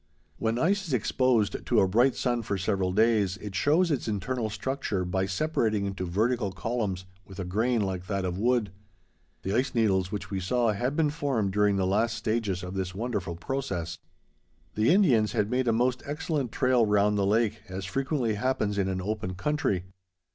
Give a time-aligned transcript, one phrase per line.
[0.39, 4.49] When ice is exposed to a bright sun for several days, it shows its internal
[4.49, 8.71] structure by separating into vertical columns, with a grain like that of wood.
[9.43, 12.95] The ice needles which we saw had been formed during the last stages of this
[12.95, 13.99] wonderful process.
[14.73, 17.85] [Illustration: North Lake] The Indians had made a most excellent trail round the lake, as
[17.85, 19.83] frequently happens in an open country.